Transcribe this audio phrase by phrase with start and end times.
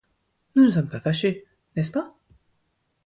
[0.55, 1.45] Nous ne sommes pas fâchés,
[1.75, 2.15] n'est-ce pas?